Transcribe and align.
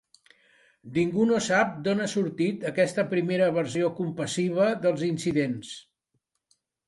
Ningú 0.93 1.25
no 1.31 1.41
sap 1.47 1.75
d'on 1.87 2.01
ha 2.05 2.07
sortit 2.13 2.65
aquesta 2.71 3.05
primera 3.13 3.51
versió 3.59 3.91
compassiva 4.01 4.71
dels 4.87 5.05
incidents. 5.11 5.75